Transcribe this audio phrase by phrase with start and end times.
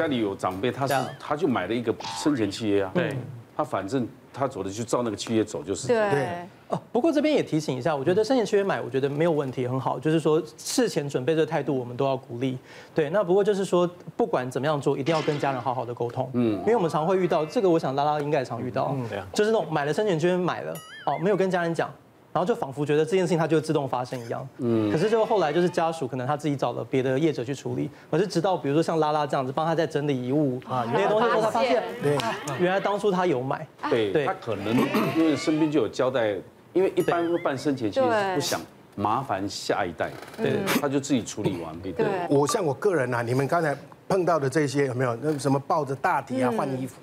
[0.00, 3.16] 家里有长辈，他是他就买了一个生前契约啊，对，
[3.56, 5.86] 他反正他走的就照那个契约走就是。
[5.86, 6.26] 对。
[6.66, 12.58] 哦，不过这边也提醒一下，我觉得生前契约买，我觉得没有问题，很好，就是说事前准备这个态度，我们都要鼓励。
[12.92, 16.28] 对，那不过就是说，不管怎么样做，一定要跟家人好好的沟通。
[16.32, 20.74] 嗯，因为我们常会遇到这个，我想拉拉应该也常遇到，嗯，对啊，就是那种买了生前契约买了，
[21.06, 21.88] 哦，没有跟家人讲。
[22.34, 32.18] 然后就仿佛觉得这件事情它就自动发生一样，嗯，可是就后来就是家属可能他自己找了别的业者去处理，可是直到比如说像拉拉这样子帮他在整理遗物啊那些东西他发现，对，
[32.58, 34.76] 原来当初他有买，对，他可能
[35.16, 36.34] 因为身边就有交代，
[36.72, 38.60] 因为一般会办生前其实不想
[38.96, 41.92] 麻烦下一代，对，他就自己处理完毕。
[41.92, 43.76] 对，我像我个人啊，你们刚才
[44.08, 45.16] 碰到的这些有没有？
[45.22, 46.96] 那什么抱着大体啊换衣服，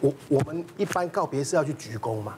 [0.00, 2.34] 我我们一般告别是要去鞠躬嘛。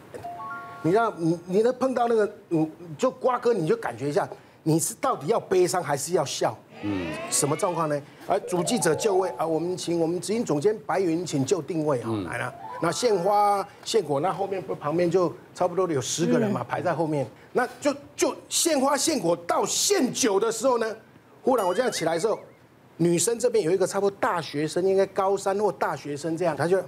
[0.85, 4.29] 你让你你能碰到那个，你，就瓜哥，你就感觉一下，
[4.63, 6.55] 你是到底要悲伤还是要笑？
[6.83, 7.99] 嗯，什么状况呢？
[8.27, 12.55] 而主记者就位啊，我们请我们执行总监白云请就定位啊，来了。
[12.83, 17.27] 那献花献果，那后面不旁边就差不多有十个人嘛，排在后面。
[17.55, 20.95] 那就就献花献果到献酒的时候呢，
[21.43, 22.39] 忽然我这样起来的时候，
[22.99, 26.79] 女生这边有一个差不多大学生，应该高三或大学生这样，他就，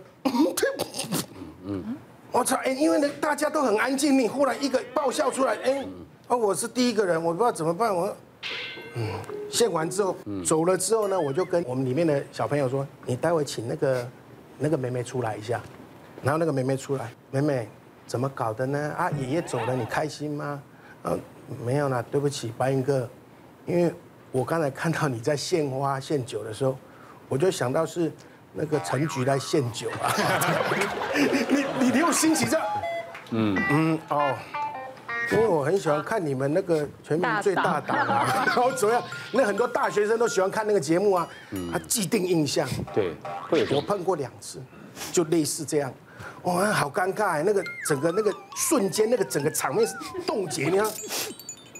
[1.64, 1.96] 嗯。
[2.36, 2.54] 我操！
[2.56, 5.86] 哎，因为呢，大家都很安静，你忽然一个爆笑出来，哎，
[6.28, 7.96] 哦，我是第一个人，我不知道怎么办。
[7.96, 8.14] 我，
[8.92, 9.08] 嗯，
[9.50, 14.08] 献完之后走了之后呢，我就跟我们里面的小朋友说，你待会请那个
[14.58, 15.62] 那个妹妹出来一下。
[16.22, 17.66] 然后那个妹妹出来，妹妹
[18.06, 18.94] 怎么搞的呢？
[18.98, 20.62] 啊，爷爷走了，你开心吗？
[21.04, 21.16] 啊，
[21.64, 23.08] 没有啦，对不起，白云哥，
[23.64, 23.90] 因为
[24.30, 26.76] 我刚才看到你在献花献酒的时候，
[27.30, 28.12] 我就想到是。
[28.58, 30.08] 那个陈菊来献酒啊！
[31.14, 32.66] 你 你你用心情这样，
[33.30, 34.34] 嗯嗯哦，
[35.30, 39.00] 因为我很喜欢看你们那个全民最大档啊， 然后怎么样？
[39.30, 41.28] 那很多大学生都喜欢看那个节目啊，
[41.72, 42.68] 他既定印象。
[42.92, 43.14] 对，
[43.48, 44.60] 会有我碰过两次，
[45.12, 45.92] 就类似这样，
[46.42, 47.42] 哇，好尴尬哎！
[47.46, 49.94] 那个整个那个瞬间，那个整个场面是
[50.26, 50.86] 冻结，你看。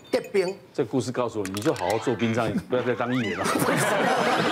[0.08, 0.56] 结冰。
[0.72, 3.44] 这故事告诉我，你就好好做殡葬，不要再当艺人了。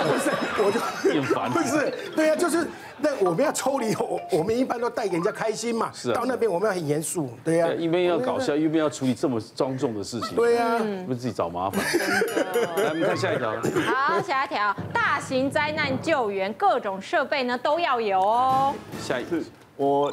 [0.04, 0.30] 不是，
[0.64, 0.80] 我就
[1.12, 1.50] 厌烦。
[1.50, 2.66] 不是，对呀，就是
[2.98, 5.90] 那我们要抽离，我我们一般都带给人家开心嘛。
[5.92, 6.14] 是啊。
[6.14, 7.68] 到那边我们要很严肃，对呀。
[7.76, 10.34] 一边要搞笑，一边要处理这么庄重的事情。
[10.34, 10.78] 对呀。
[11.06, 11.84] 不是自己找麻烦。
[11.84, 13.52] 来，我们看下一条。
[13.84, 18.74] 好，下一条，大型灾难救援，各种设备呢都要有哦。
[19.00, 19.44] 下一次
[19.76, 20.12] 我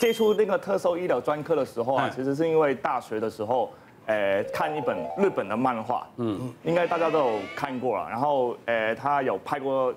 [0.00, 3.72] 接触那个特搜医疗专科的时候啊，其实是因为大学的时候。
[4.06, 8.08] 呃，看一本日本的漫画，嗯，应该大家都有看过了。
[8.08, 9.92] 然后，呃，他有拍过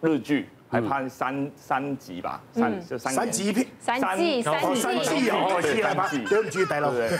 [0.00, 4.80] 日剧，还拍三三集吧，三就三三集片，三季三季。
[4.80, 7.10] 三季哦，三季，对不起，对不对？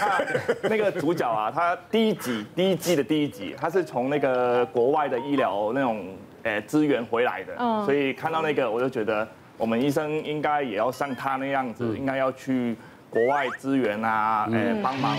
[0.71, 6.07] 那个主角啊，他第一集第一季的第一集，他是从那个国外的医疗那种
[6.45, 12.77] 呃资源回来的，所以看到那个我就觉得，我们医生应该也要像他那样子，应该要去。
[13.11, 15.17] 国外资源啊，诶，帮忙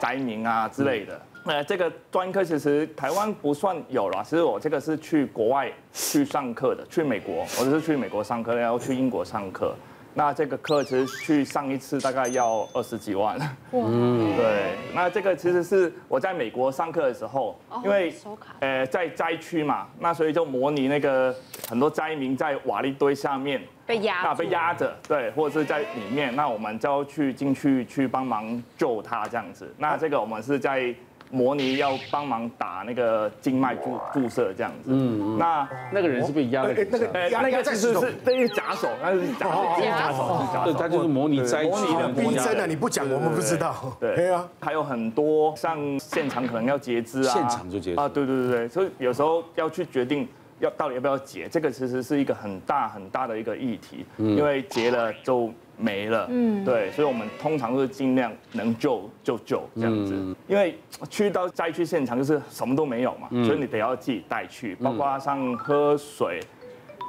[0.00, 1.20] 灾民啊之类的。
[1.44, 9.74] 呃，这个专科其实台湾不算有了，其实我这个是去国外去上课的，去美国，我就是去美国上课，然后去英国上课。
[10.14, 13.36] 那这个课其实去上一次大概要二十几万。
[13.72, 14.76] 嗯， 对。
[14.94, 18.14] 那这个其实是我在美国上课的时候，因为
[18.60, 21.34] 呃在灾区嘛，那所以就模拟那个
[21.68, 29.74] 很多灾民在瓦砾堆下面被压，那被压着，对，或者是在里面，那我们就要去进去去帮忙救他这样子。
[29.76, 30.94] 那这个我们是在。
[31.34, 48.00] 模拟要帮忙打那个静脉注注射这样子，嗯，那那个人是被压的那个，那个其实是那个假手，那是假手，假手，对，他就是模拟灾区的逼真的，你不讲我们不知道，对啊，还有很多像现场可能要截肢啊，现场就截肢。
[48.00, 50.28] 啊，对对对对，所以有时候要去决定
[50.60, 55.52] 要到底要不要截，这个其实是一个很大很大的一个议题，因为截了就。
[55.76, 60.14] 没了，嗯，对，所以我们通常都是尽量能救就救这样子，
[60.46, 60.78] 因为
[61.10, 66.40] 去到灾区现场就是什么都没有嘛，所以你得要自己带去，包括像喝水，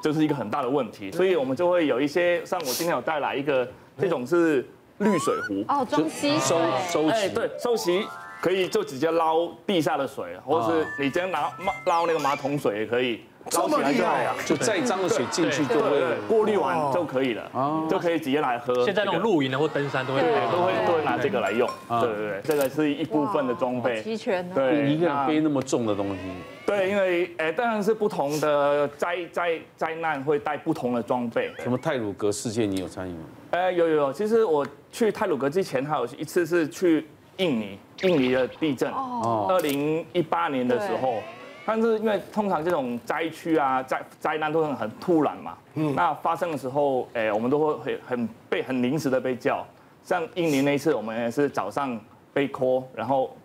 [0.04, 3.68] 就是一个很大的问题，所以我们就会有一些，像我今天有带来一个，
[3.98, 4.66] 这种是
[4.98, 6.60] 滤水壶，哦，装吸收
[6.90, 8.04] 收集，对，收集
[8.42, 11.52] 可以就直接捞地下的水，或者是你直接拿
[11.86, 13.22] 捞那个马桶水也可以。
[13.52, 17.52] 捞起来就好呀，就再脏的水进去就会过滤完就可以了，
[17.90, 18.84] 就可以直接来喝。
[18.84, 21.70] 现在那种露营的或登山都会都会都会拿这个来用。
[21.88, 24.02] 对对对，这个是一部分的装备。
[24.02, 24.48] 齐全。
[24.50, 26.20] 对，一个人背那么重的东西。
[26.66, 31.52] 对，因为哎，当然是不同的灾灾灾难会带不同的装备。
[31.60, 33.20] 什么泰鲁格事件你有参与吗？
[33.52, 34.12] 哎，有有有。
[34.12, 37.06] 其实我去泰鲁格之前还有一次是去
[37.38, 38.92] 印尼，印尼的地震。
[38.92, 39.46] 哦。
[39.50, 41.22] 二零一八年的时候。
[41.66, 49.66] 但是因为通常这种灾区啊灾灾难都很很突然嘛，嗯，那发生的时候，哎，我们都会很很被很临时的被叫，
[50.04, 52.00] 像印尼那一次，我们也是早上
[52.32, 53.36] 被 call，然后，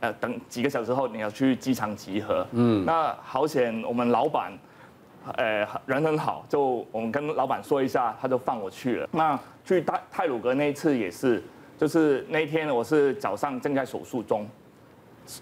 [0.00, 4.52] 呃，等几个小时后你要去机场集合，嗯，那好险我们老板，
[5.36, 9.08] 呃，人很好，就我们跟老板说一下，他就放我去了。
[9.12, 11.40] 那去泰泰鲁格那一次也是，
[11.78, 14.44] 就是那一天我是早上正在手术中。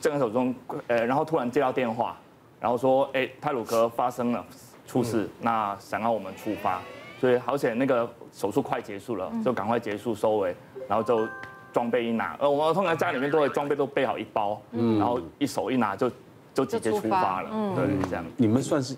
[0.00, 0.54] 正在手中，
[0.86, 2.16] 呃，然后突然接到电话，
[2.60, 4.44] 然后说，哎，泰鲁科发生了
[4.86, 6.80] 出事，那想要我们出发，
[7.18, 10.54] 所以好险那个手术快结束了，就赶快结束收尾，
[10.88, 11.28] 然后就
[11.72, 14.98] 装备一拿，呃，我们通常家里面都会装备都备好一包，嗯。
[14.98, 16.10] 然后一手一拿就
[16.52, 17.74] 就直接出发了，嗯。
[17.74, 18.24] 对，这样。
[18.36, 18.96] 你们算是。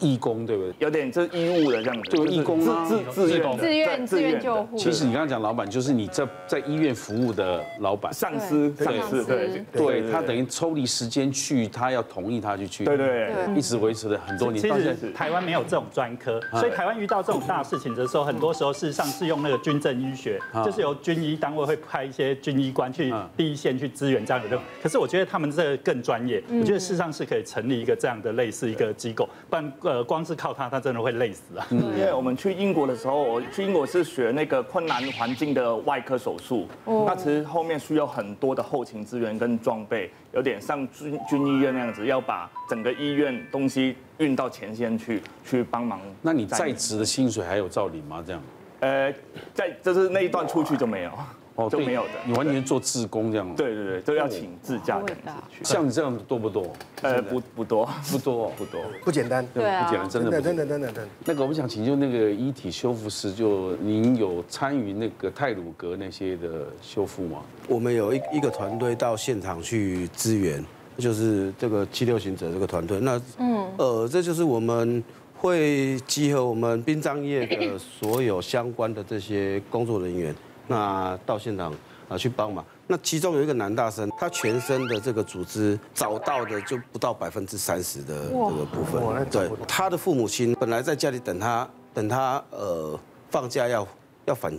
[0.00, 0.74] 义工对不对？
[0.78, 4.76] 有点就是义务的这样子，就义工啊，自自自愿自愿自愿救护。
[4.76, 14.60] 其实你刚刚讲老板，就是你在在医院服务的老板上司，上司对对，他等于抽离时间去，他要同意他去去，对对，一直维持了很多年。
[14.62, 24.62] 其实台湾没有这种专科，所以台湾遇到这种大事情的时候，很多时候事实上是用那个军政医学，就是由军医单位会派一些军医官去第一线去支援这样的任务。
[24.82, 29.96] 可是我觉得他们这个更专业，我觉得事实上是可以成立一个这样的类似一个机构，不然。
[29.96, 31.66] 呃，光是靠他，他真的会累死啊！
[31.70, 46.00] 因为我们去英国的时候，我去英国是学那个困难环境的外科手术，那其实后面需要很多的后勤资源跟装备，有点像军军医院那样子，要把整个医院东西运到前线去，去帮忙。
[46.22, 48.22] 那你在职的薪水还有照领吗？
[48.26, 48.42] 这样？
[48.80, 49.14] 呃，
[49.54, 51.12] 在就是那一段出去就没有。
[51.56, 53.56] 哦，都没有的，你完全做自工这样。
[53.56, 55.14] 对对对，都要请自驾的。
[55.62, 56.70] 像你这样多不多？
[57.02, 59.46] 呃，不不多， 不多，不多，不简单。
[59.54, 61.08] 对啊，不简单，真的，真的，真的，真的。
[61.24, 67.40] 那个，我们想请教那个遗体修复师，就您有参与那个泰鲁格那些的修复吗？
[67.68, 70.62] 我们有一一个团队到现场去支援，
[70.98, 73.00] 就是这个七六行者这个团队。
[73.00, 75.02] 那嗯，呃，这就是我们
[75.34, 80.34] 会集合我们殡葬业的所有相关的这些工作人员。
[80.68, 81.72] 那到现场
[82.08, 89.26] 啊去帮忙，那其中有一个男大生，他全身的这个组织找到的就不到百分之三十的这个部分。
[89.30, 92.98] 对，他的父母亲本来在家里等他，等他呃
[93.30, 93.86] 放假要
[94.24, 94.52] 要返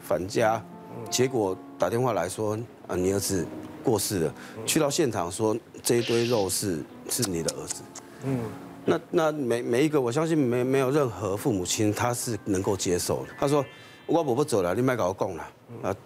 [0.00, 0.60] 返家，
[1.08, 3.46] 结果打电话来说啊你儿子
[3.84, 4.34] 过世了，
[4.66, 7.82] 去到现场说这一堆肉是是你的儿子。
[8.24, 8.40] 嗯，
[8.84, 13.28] 那那每每一个我相信没没有任何父母亲他是能够接受的。
[13.38, 13.64] 他说。
[14.06, 15.42] 我不不走了，你别跟我讲了
[15.82, 15.96] 啊！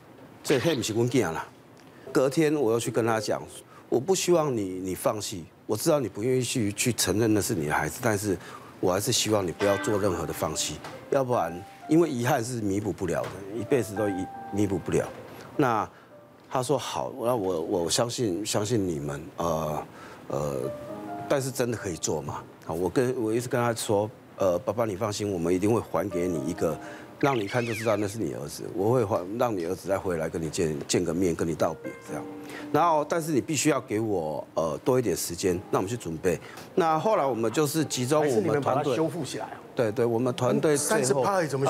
[0.42, 1.44] 这黑不是我囝了。
[2.12, 3.42] 隔天我又去跟他讲，
[3.88, 5.44] 我不希望你你放弃。
[5.66, 8.38] 我知道你不愿意去去承认那是你的孩子，但是
[8.78, 10.76] 我还是希望你不要做任何的放弃，
[11.10, 11.52] 要不然
[11.88, 15.04] 因为遗憾是弥补不了的，一辈子都弥弥补不了。
[15.56, 15.88] 那
[16.48, 19.86] 他说好，那我我相信 相信你们，呃
[20.28, 20.70] 呃，
[21.28, 22.42] 但是真的可以做吗？
[22.64, 26.78] 好，我跟我一直跟他说，呃，爸爸你放心，我们一定会还给你一个。
[27.20, 32.22] 让你看就知道那是你儿子，我会还让你儿子再回来跟你见见个面，跟你道别这样。
[32.72, 36.38] 然后，但是你必须要给我呃多一点时间，让我们去准备。
[36.74, 39.48] 那后来我们就是集中我们团队修复起来。
[39.74, 41.22] 对对，我们团队最后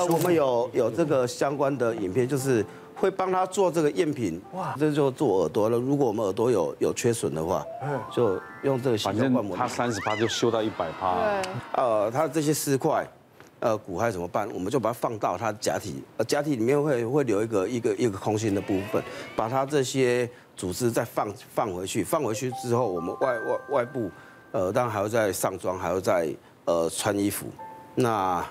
[0.09, 2.65] 我们有有这个相关的影片，就是
[2.95, 4.41] 会帮他做这个赝品。
[4.53, 5.77] 哇，这就做耳朵了。
[5.77, 7.65] 如果我们耳朵有有缺损的话，
[8.11, 9.55] 就用这个洗胶灌模。
[9.55, 11.15] 他三十趴就修到一百趴。
[11.15, 11.51] 对。
[11.73, 13.05] 呃，他这些尸块。
[13.59, 14.47] 呃，骨骸怎么办？
[14.53, 19.01] 我们就把它放到它假体，呃，假体里面会会留一个一个一个空心的部分，
[19.35, 24.11] 把它这些组织再放放回去，放回去之后，我们外外外部，
[24.51, 26.31] 呃，当然还要再上妆，还要再
[26.65, 27.47] 呃穿衣服。
[27.95, 28.45] 那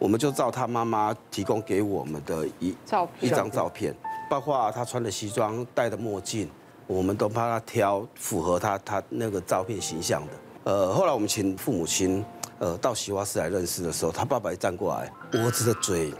[0.00, 3.94] 我们就照他妈妈提供给我们的一照一张照片，
[4.28, 6.50] 包括他穿的西装、戴的墨镜，
[6.88, 10.32] 我们都帮他挑符合他他那个照片形象的。
[10.64, 12.24] 呃，后来我们请父母亲。
[12.62, 16.14] 呃，到西花市来认识的时候，他爸爸一站过来，我儿子的嘴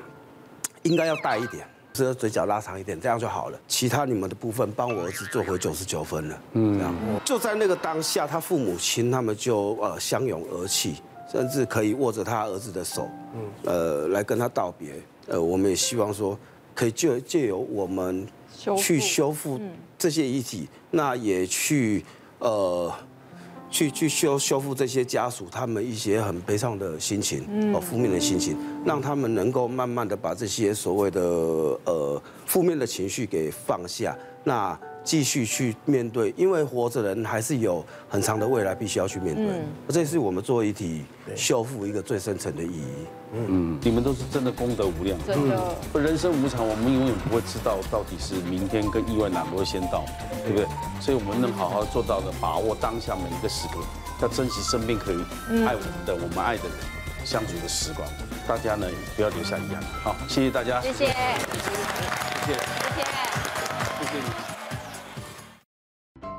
[0.82, 3.60] 应该要大一点，这个嘴角拉长一点，这样就好了。
[3.68, 6.42] 其他你们的部分帮我儿子做回九十九分了。
[6.54, 6.94] 嗯，这样。
[7.24, 10.96] 就在那个当下，他父母亲他们就呃相拥而泣，
[11.30, 13.08] 甚至可以握着他儿子的手，
[13.64, 15.00] 呃，来跟他道别。
[15.28, 16.36] 呃，我们也希望说，
[16.74, 18.26] 可以借借由我们
[18.76, 19.60] 去修复
[19.96, 22.04] 这些遗体，那也去
[22.40, 22.92] 呃。
[23.72, 27.42] 去去修修复这些家属他们一些很悲伤的心情，
[27.74, 31.20] 哦，负面的心情，让他们能够慢慢的把这些所谓的
[31.86, 39.44] 呃负面的情绪给放下，那继续去面对，因为活着人还是有很长的未来必须要去面对，
[39.88, 43.06] 这是我们做遗体修复一个最深层的意义。
[43.34, 45.74] 嗯，你们都是真的功德无量，真的。
[45.94, 50.04] 人生无常，我们永远不会知道到底是明天跟意外哪个会先到，
[50.44, 50.66] 对不对？
[51.00, 53.80] 所以我们能好好做到的，把握当下每一个时刻。
[54.20, 55.16] 要珍惜身边可以
[55.66, 56.78] 爱我们的、我们爱的人
[57.24, 58.08] 相处的时光。
[58.46, 59.82] 大家呢，不要留下遗憾。
[60.04, 61.12] 好，谢谢大家，谢谢，谢谢，
[62.46, 62.81] 谢谢，谢